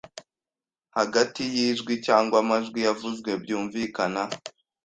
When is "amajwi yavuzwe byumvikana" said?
2.43-4.21